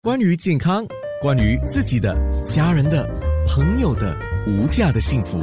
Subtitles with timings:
[0.00, 0.86] 关于健康，
[1.20, 3.04] 关于自己的、家人的、
[3.48, 5.40] 朋友的无价的幸福，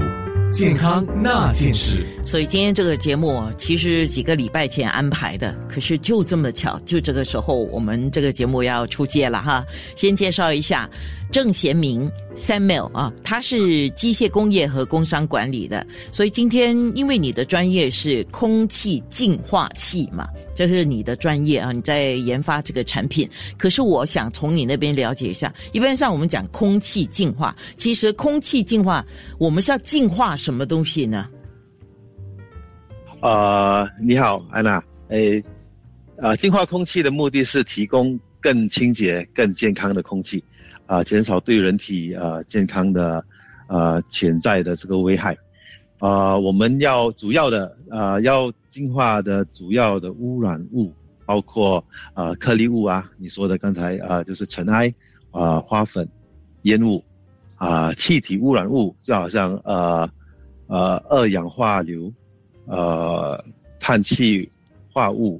[0.49, 2.05] 健康那件事。
[2.25, 9.61] 所以今天这个节目其实几个礼拜前安排的，可是就这么巧，就这个时候我们这个节目要出街了哈。
[9.93, 10.89] 先介绍一下
[11.29, 23.29] 郑贤明 Samuel 啊，他是机械工业和工商管理的，所以今天因为你的专业是空气净化器嘛，这是你的专业啊，你在研发这个产品。
[23.57, 29.05] 可是我想从你那边了解一下，一般上我们讲空气净化，其实空气净化
[29.37, 31.27] 我们是要净化什么东西呢？
[33.21, 34.81] 呃，你好，安娜。
[35.09, 35.43] 诶，
[36.17, 40.43] 呃，净化空气的目的是提供更清洁、更健康的空气，
[40.85, 43.23] 啊，减少对人体呃健康的
[43.67, 45.37] 呃潜在的这个危害。
[45.99, 50.91] 啊，我们要主要的呃要净化的主要的污染物，
[51.25, 54.93] 包括呃颗粒物啊，你说的刚才啊就是尘埃
[55.31, 56.07] 啊、花粉、
[56.63, 57.03] 烟雾
[57.55, 60.09] 啊、气体污染物，就好像呃
[60.67, 62.11] 呃二氧化硫。
[62.67, 63.45] 呃，
[63.79, 64.51] 碳气
[64.91, 65.39] 化物，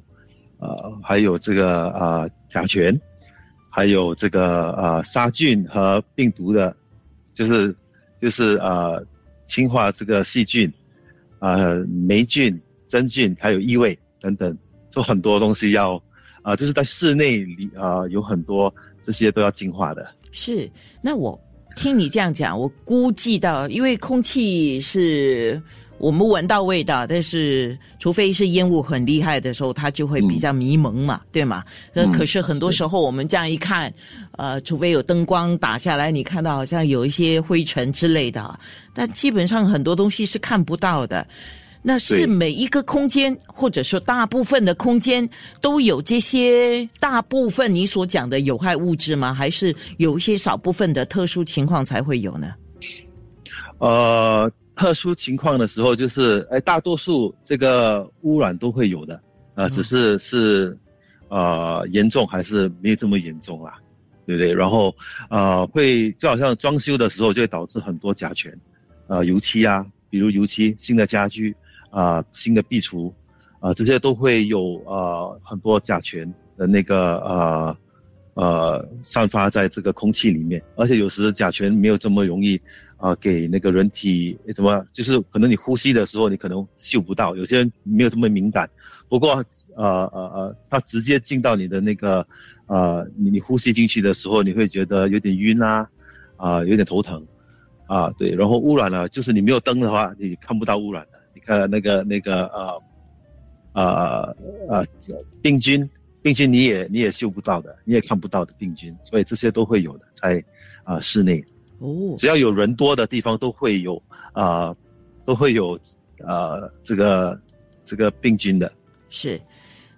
[0.60, 2.96] 呃，还有这个呃甲醛，
[3.68, 6.72] 还有这个呃杀菌和病毒的，
[7.32, 7.74] 就是
[8.20, 9.04] 就是呃
[9.46, 10.72] 净化这个细菌，
[11.38, 14.56] 呃霉菌、真菌，还有异味等等，
[14.90, 16.02] 做很多东西要
[16.42, 20.06] 啊，就是在室内里啊有很多这些都要净化的。
[20.32, 21.40] 是，那我
[21.76, 25.62] 听你这样讲，我估计到，因为空气是。
[25.98, 31.64] 我们闻到味道，但是除非是烟雾很厉害的时候，它就会比较迷蒙嘛，对吗？
[31.94, 33.92] 那可是很多时候我们这样一看，
[34.32, 38.60] 呃，除非有灯光打下来，你看到好像有一些灰尘之类的，
[38.92, 41.26] 但基本上很多东西是看不到的。
[41.82, 45.26] 那是每一个空间，或者说大部分的空间
[45.60, 49.32] 都有这些大部分你所讲的有害物质吗？
[49.32, 52.52] 还是有一些少部分的特殊情况才会有呢？
[53.78, 54.52] 呃。
[54.76, 59.20] 特殊情况的时候，就是哎，大多数这个污染都会有的，
[59.54, 60.78] 啊，只是是，
[61.28, 63.78] 呃，严重还是没有这么严重啦，
[64.26, 64.52] 对不对？
[64.52, 64.94] 然后，
[65.30, 68.52] 呃，会就好像装修的时候就会导致很多甲醛，
[69.08, 71.56] 呃，油漆啊，比如油漆、新的家居
[71.90, 73.10] 啊、新的壁橱
[73.60, 77.76] 啊，这些都会有呃很多甲醛的那个呃
[78.36, 82.60] 呃散发在这个空气里面，而且有时甲醛没有这么容易。
[82.98, 88.70] 啊，给那个人体怎么，就是可能你呼吸的时候，你可能嗅不到，有些人没有这么敏感。
[89.06, 89.44] 不过，
[89.76, 92.26] 呃呃呃，它直接进到你的那个，
[92.64, 95.86] 呃，你你呼吸进去的时候，你会觉得有点晕啊，
[96.38, 97.22] 啊，有点头疼，
[97.86, 98.30] 啊，对。
[98.34, 101.18] 然后污染了，就是你没有灯的话，你看不到污染的。
[101.34, 102.82] 你看那个那个呃，
[103.74, 104.36] 呃
[104.70, 104.86] 呃，
[105.42, 105.86] 病菌，
[106.26, 110.44] 病菌你也你也嗅不到的，你也看不到的病菌，所以这些都会有的，在
[110.82, 111.38] 啊室内。
[111.78, 114.74] 哦，只要有人多的地方都会有啊，
[115.24, 115.78] 都会有
[116.18, 117.40] 呃这个
[117.84, 118.72] 这个病菌的。
[119.08, 119.40] 是，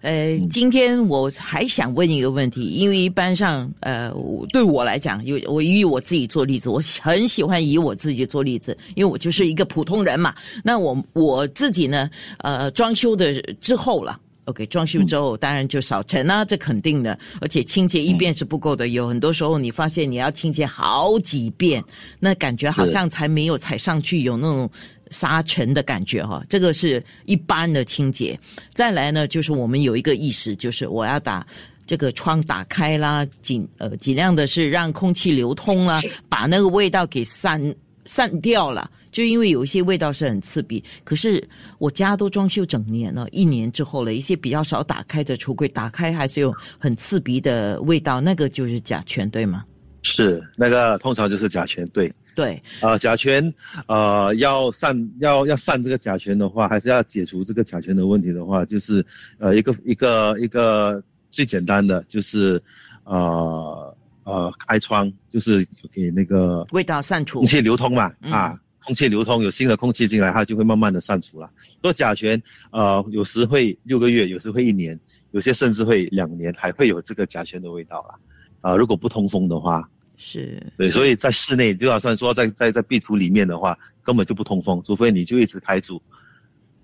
[0.02, 4.12] 呃，今天我还想问一个问题，因为一般上呃
[4.50, 10.34] 对我来讲，有我以我自己做例子，我很喜欢以我自己做例子，因为我就是一个普通人嘛。
[10.62, 14.20] 那我我自己呢，呃，装修的之后了。
[14.48, 17.16] OK，装修之后当然就少尘啊，这肯定的。
[17.40, 21.84] 而且清洁一遍是不够的，有很多时候你发现你要清洁好几遍，
[22.18, 24.70] 那感觉好像才没有踩上去有那种
[25.10, 26.42] 沙尘的感觉哈。
[26.48, 28.38] 这个是一般的清洁。
[28.72, 31.46] 再来呢，就是我们有一个意识，就是我要把
[31.86, 37.74] 这个窗打开啦，尽呃尽量的是让空气流通啦，把那个味道给散
[38.06, 38.90] 散掉了。
[39.18, 41.42] 就因为有一些味道是很刺鼻，可是
[41.78, 49.64] 我家都装修整年了，一年之后了，一些比较少打开的橱柜打开还是有很刺鼻的味道，那个就是甲醛，对吗？
[50.02, 52.14] 是，那个通常就是甲醛，对。
[52.36, 52.62] 对。
[52.80, 53.52] 啊，甲醛，
[53.88, 59.04] 呃，要散要要散这个甲醛的话，还是要解除这个甲醛的问题的话，就是
[59.38, 61.02] 呃一个一个一个
[61.32, 62.62] 最简单的就是，
[63.02, 68.56] 呃呃开窗，就是给那个味道散除，空气流通嘛，啊。
[68.84, 71.50] 空气流通，有新的空气进来，它就会慢慢的散除了。
[71.82, 72.40] 做甲醛，
[72.70, 74.98] 呃，有时会六个月，有时会一年，
[75.32, 78.14] 有些甚至会两年，还会有这个甲醛的味道了。
[78.60, 86.02] 啊，如果不通风的话，是对，所以在室内就打算说在在在壁橱里面的话，根本就不通风，除非你就一直开住。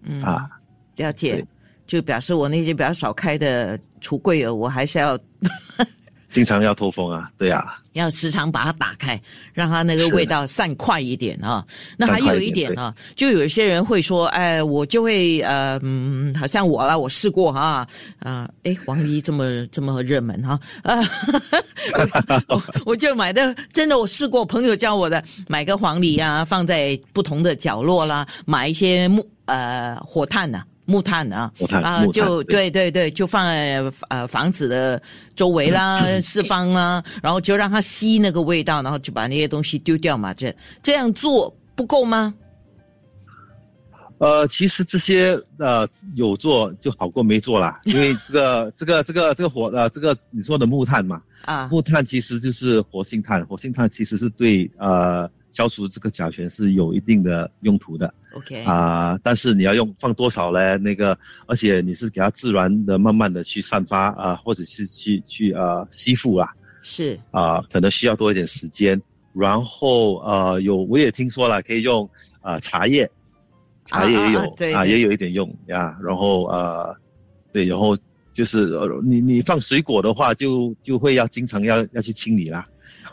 [0.03, 0.49] 嗯啊，
[0.97, 1.45] 了解，
[1.87, 5.19] 就表示我那些比较少开的橱柜，我还是要
[6.35, 9.19] 经常要透风啊，对呀、要时常把它打开，
[9.53, 11.65] 让它那个味道散快一点啊。
[11.97, 17.87] 那还有一一点点啊，就有一些人会说，哎，我就会呃，嗯，好像我啦，我试过哈，
[18.19, 20.99] 啊，哎，黄梨这么这么热门哈，啊，
[22.51, 31.51] 我我就买的，真的我试过，朋友教我的，买个黄梨啊，放在不同的角落啦，买一些木呃火炭呐、木炭啊，
[31.83, 35.01] 啊，就对对对对，就放在呃房子的
[35.35, 40.35] 周围啦、 四方啦，然后就让它吸那个味道，然后就把那些东西丢掉嘛。
[40.35, 42.35] 这这样做不够吗？
[44.19, 58.13] 呃，其实这些呃有做就好过没做啦， 因为这个这个这个这个火呃这个你说的木炭嘛，啊，木炭其实就是活性炭，活性炭其实是对呃消除这个甲醛是有一定的用途的。
[58.35, 60.77] OK，啊、但是你要用放多少呢？
[60.79, 61.17] 那个
[61.47, 66.49] 而且你是给它自然的慢慢的去散发啊、或者是去去啊吸附啊。
[66.83, 67.17] 是。
[67.31, 69.01] 啊、可能需要多一点时间。
[69.33, 72.09] 然后呃有我也听说了，可以用
[72.41, 73.09] 啊、茶叶，
[73.85, 75.97] 茶叶也有啊也有一点用呀。
[76.03, 76.97] 然后呃
[77.53, 77.97] 对，然后
[78.33, 82.67] 就是呃你你放水果的话就就会要经常要要去清理啦，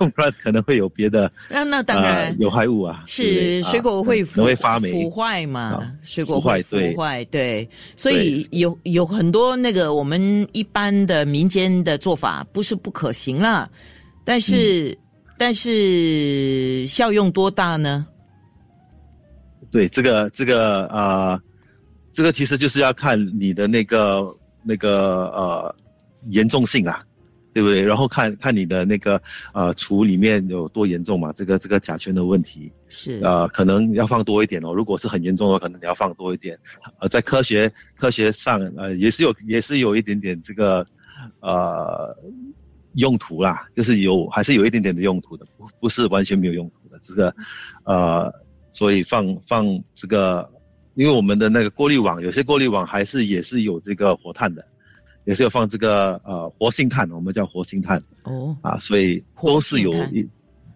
[0.09, 2.29] 不然可能会有别的那那当然。
[2.29, 3.03] 呃、有害物啊。
[3.05, 4.91] 是对水果会腐会发霉。
[4.91, 13.69] 腐坏嘛啊，水果会腐腐坏对，对，所以有有很多那个我们一般的民间的做法不是不可行啦，
[14.23, 14.97] 但是、
[15.37, 18.05] 但是效用多大呢？
[19.71, 21.41] 对，这个这个呃，
[22.11, 24.21] 这个其实就是要看你的那个
[24.63, 25.75] 那个呃
[26.27, 27.01] 严重性啊，
[27.53, 27.81] 对不对？
[27.83, 29.21] 然后看看你的那个
[29.53, 34.73] 呃厨里面有多严重嘛，这个这个甲醛的问题，是呃，可能要放多一点哦。
[34.73, 36.57] 如果是很严重的话，可能你要放多一点。
[36.99, 40.85] 呃，在科学科学上，呃，也是有也是有一点点这个
[41.41, 42.15] 呃
[42.95, 46.99] 用途啦，就是有还是有一点点的用途的，不不是完全没有用途的。
[47.01, 47.33] 这个
[47.83, 48.33] 呃，
[48.71, 49.65] 所以放放
[49.95, 50.49] 这个，
[50.95, 54.63] 因为我们的那个过滤网，有些过滤网还是也是有这个活碳的，
[55.25, 60.27] 也是有放这个呃活性炭，我们叫活性炭哦，啊，所以都是有一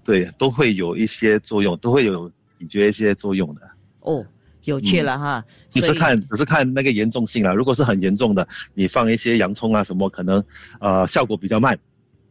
[0.03, 3.62] 对都会有一些作用，都会有解决一些作用的。
[4.01, 4.24] 哦，
[4.65, 7.53] 有趣了哈，只是看只是看那个严重性啦。
[7.53, 10.44] 如果是很严重的，你放一些洋葱啊什么，可能
[10.80, 11.77] 呃效果比较慢，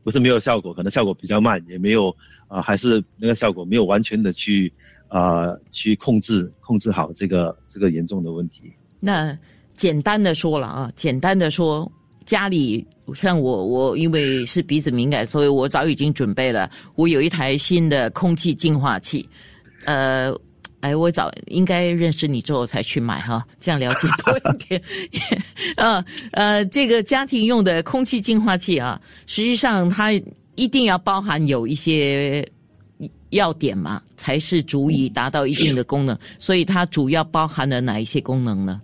[0.05, 2.15] 不是没有效果，可能效果比较慢，也没有
[2.47, 4.73] 呃还是那个效果没有完全的去
[5.09, 8.73] 呃去控制控制好这个这个严重的问题。
[9.01, 9.37] 那
[9.75, 11.91] 简单的说了啊，简单的说，
[12.25, 19.29] 家里像我，我因为是鼻子敏感，所以我早已经准备了，我有一台新的空气净化器，
[19.87, 20.35] 呃。
[20.81, 24.83] 哎，我早应该认识你之后才去买哈，这样了解多一点。
[25.77, 30.13] 啊， 呃，这个家庭用的空气净化器啊，实际上它
[30.57, 32.47] 一定要包含有一些
[33.31, 36.15] 要点嘛，才是足以达到一定的功能。
[36.39, 38.79] 所以它主要包含了哪一些功能呢？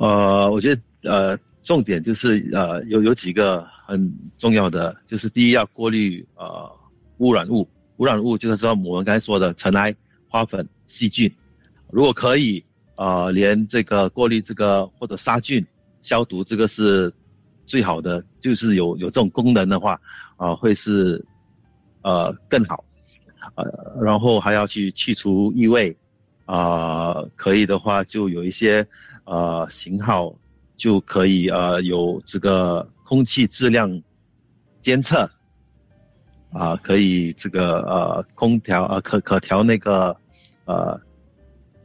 [0.00, 6.70] 呃，我觉得呃重点就是呃有有几个很重要的，就是第一要过滤呃
[7.18, 7.68] 污染物，
[7.98, 9.94] 污染物就是说我们刚才说的尘埃、
[10.28, 11.32] 花粉、细菌，
[11.90, 12.64] 如果可以
[12.96, 15.64] 呃连这个过滤这个或者杀菌
[16.00, 17.12] 消毒这个是
[17.64, 20.00] 最好的，就是有有这种功能的话
[20.36, 21.24] 啊、会是
[22.02, 22.84] 呃更好，
[23.54, 23.64] 呃
[24.02, 25.96] 然后还要去去除异味。
[26.44, 28.86] 啊、可以的话就有一些
[29.24, 30.34] 呃型号
[30.82, 34.02] 就可以呃有这个空气质量
[34.80, 35.30] 监测
[36.50, 40.16] 啊、可以这个呃空调呃可可调那个
[40.64, 41.00] 呃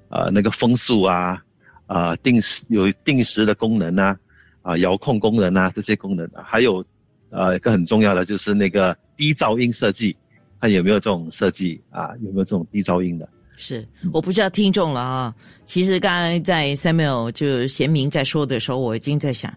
[0.09, 1.39] 呃那个风速啊
[1.85, 4.17] 啊、定时有定时的功能啊
[4.63, 6.83] 啊、遥控功能啊这些功能、啊，还有
[7.29, 10.17] 呃一个很重要的就是那个低噪音设计，
[10.59, 13.29] 看有没有这种设计啊有没有这种低噪音的。
[13.57, 15.35] 是，我不知道听众了啊。
[15.65, 19.51] 其实刚才在 Samuel 就贤明在说的时候，我已经在想，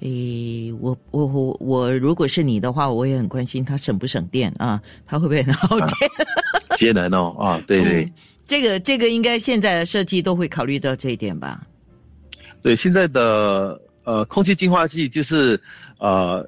[0.00, 5.90] 诶，我我我我如果是你的话，我也很关心他省不省电啊，他会不会很耗电？
[6.78, 8.04] 节能哦，啊，对对。
[8.04, 8.12] 嗯
[8.46, 11.62] 这个这个应该现在的设计都会考虑到这一点吧？
[12.62, 15.60] 对，现在的呃空气净化器就是
[15.98, 16.44] 呃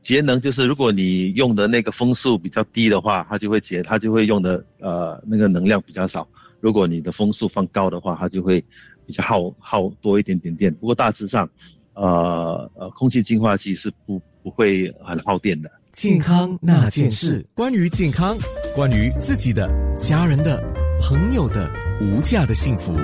[0.00, 6.26] 节能，就是如果你用的那个风速比较低的话，它就会节，它就会用的呃那个能量比较少。
[6.60, 8.64] 如果你的风速放高的话，它就会
[9.06, 10.72] 比较耗耗多一点点电。
[10.74, 11.48] 不过大致上，
[11.94, 15.70] 呃呃空气净化器是不不会很耗电的。
[15.92, 18.36] 健康那件事，关于健康，
[18.74, 20.62] 关于自己的、家人的、
[21.00, 21.68] 朋友的
[22.00, 22.94] 无价的幸福。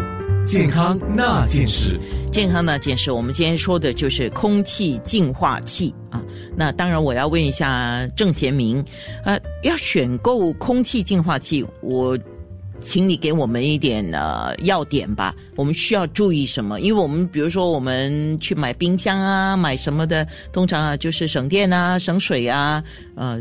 [0.45, 1.99] 健康那件事，
[2.31, 6.23] 健康那件事，我们今天说的就是空气净化器啊。
[6.55, 8.85] 那当然，我要问一下郑贤明，
[9.25, 12.19] 呃，要选购空气净化器，我
[12.79, 15.35] 请你给我们一点呃要点吧。
[15.57, 16.79] 我们需要注意什么？
[16.79, 22.85] 因为我们比如说我们去买冰箱啊，买什么的，通常啊就是省电啊、省水啊，
[23.17, 23.41] 呃，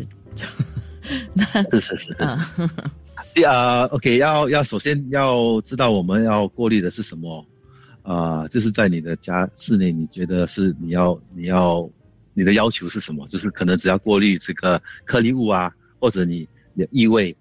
[1.34, 1.46] 那
[1.80, 2.50] 是是是啊。
[3.34, 7.46] 第二，OK，要要首先要知道我们要过滤的是什么，
[8.04, 11.90] 啊，就是在你的家室内，你觉得是你要你要
[12.34, 13.26] 你的要求是什么？
[13.28, 17.36] 就是可能只要过滤这个颗粒物啊，或者你的异味，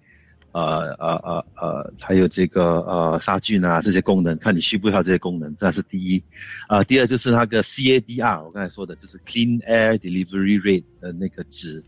[0.51, 6.23] 呃呃呃呃，还有这个呃杀菌啊这些功能，看你需不需要这些功能，这是第一。
[6.67, 11.83] 啊，第二就是那个 CADR，我刚才说的就是 Clean Air Delivery Rate 的那个值。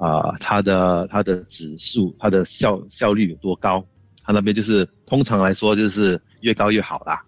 [0.00, 3.84] 啊，它的它的指数，它的效效率有多高？
[4.24, 7.22] 它那边就是通常来说就是越高越好啦。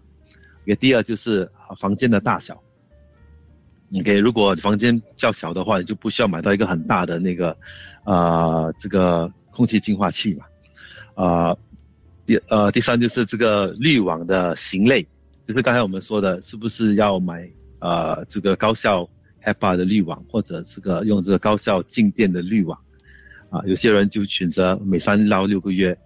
[0.63, 2.61] OK，第二就是房间的大小。
[3.95, 7.55] OK，如果房间较小的话，你就不需要买到一个很大的那个，
[8.05, 10.45] 呃，这个空气净化器嘛。
[11.13, 11.55] 啊，
[12.25, 15.07] 第呃第三就是这个滤网的型类，
[15.45, 17.47] 就是刚才我们说的，是不是要买
[17.79, 19.07] 呃这个高效
[19.43, 22.79] ？HEPA 的滤网，或者这个用这个高效静电的滤网，
[23.49, 25.97] 啊，有些人就选择每三到六个月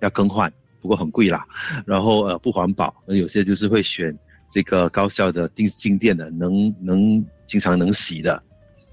[0.00, 1.46] 要更换，不过很贵啦，
[1.86, 4.16] 然后呃不环保，有些就是会选
[4.50, 8.42] 这个高效的定静电的，能能经常能洗的，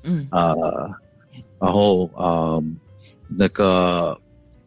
[0.03, 0.53] 嗯啊，
[1.59, 2.61] 然后啊
[3.27, 4.15] 那个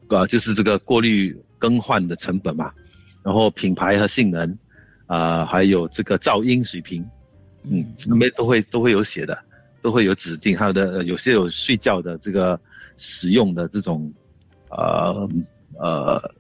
[0.09, 2.73] 呃就是这个过滤更换的成本嘛，
[3.23, 4.59] 然后品牌和性能，
[5.07, 7.07] 啊还有这个噪音水平。
[7.65, 9.39] 嗯，那边都会都会有写的，
[9.81, 12.59] 都会有指定，还有的有些有睡觉的这个
[12.97, 14.13] 使用的这种，
[14.71, 15.29] 呃
[15.79, 16.35] 呃，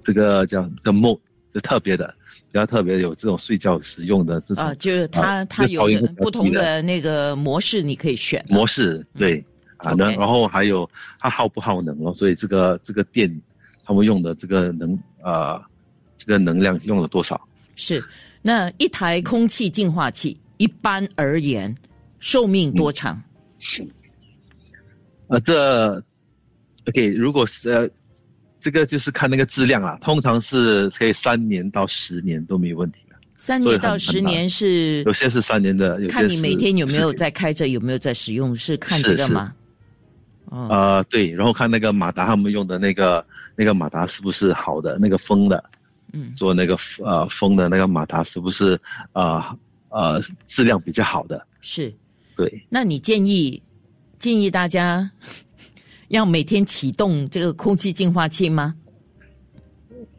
[0.00, 1.20] 这个叫的 mode
[1.52, 2.14] 是特别的，
[2.50, 9.44] 比较特别有这种睡觉使用的这种啊，就是它它有不同的那个模式，你可以选模式，对
[9.76, 13.30] 啊，能然后还有它耗不耗能哦，所以这个这个电
[13.84, 15.62] 他们用的这个能啊，
[16.16, 17.38] 这个能量用了多少？
[17.76, 18.02] 是。
[18.42, 21.74] 那一台空气净化器一般而言
[22.18, 23.22] 寿命多长？
[23.58, 23.86] 是
[25.28, 26.02] 呃，这
[26.88, 27.88] OK，如果是呃，
[28.58, 33.16] 这个就是看那个质量啊，通常是可以三年到十年都没有问题的。
[33.36, 39.54] 三年到十年是有些是三年的，有看你每天有没有在开着，有没有在使用，是看这个吗？
[40.46, 45.62] 哦，呃，对，然后看那个马达他们用的那个那个马达是不是好的，那个风的。
[46.12, 48.78] 嗯，做那个呃风的那个马达是不是
[49.12, 49.42] 呃
[49.88, 51.46] 呃质量比较好的？
[51.60, 51.94] 是，
[52.36, 52.66] 对。
[52.68, 53.62] 那你建议
[54.18, 55.10] 建议大家
[56.08, 58.74] 要每天启动这个空气净化器吗？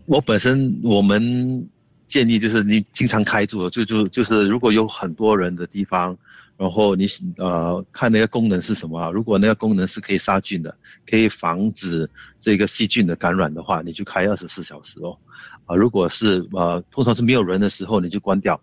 [0.06, 1.68] 我本身我们
[2.08, 6.18] 建议就是你经常开住，就就就是如果有很多人的地方，
[6.62, 9.10] 然后你呃看那个功能是什么啊？
[9.10, 10.78] 如果那个功能是可以杀菌的，
[11.10, 15.18] 可以防止这个细菌的感染的话，你就开二十四小时哦。
[15.66, 18.62] 啊，如果是呃，通常是没有人的时候，你就关掉，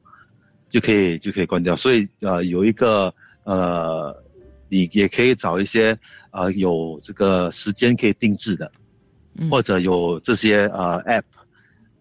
[0.68, 1.74] 就可以就可以关掉。
[1.74, 3.12] 所以呃，有一个
[3.42, 4.14] 呃，
[4.68, 5.98] 你也可以找一些
[6.30, 8.70] 呃有这个时间可以定制的，
[9.50, 11.24] 或者有这些呃 app，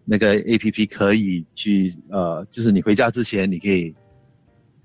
[0.04, 3.92] 那个 A P P 可以去呃，就是你回家之前你可以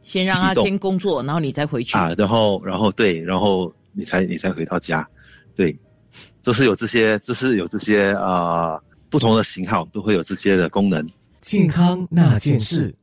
[0.03, 5.07] 先让他先工作，然后你再回去啊，然后然后对，然后你才你才回到家，
[5.55, 5.75] 对，
[6.43, 8.79] 就是有这些，就是有这些啊。
[9.09, 11.07] 不同的型号都会有这些的功能。
[11.39, 12.95] 健康那件事。